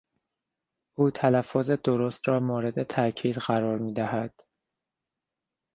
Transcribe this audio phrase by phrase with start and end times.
[0.97, 4.39] او تلفظ درست را مورد تاکید قرار میدهد.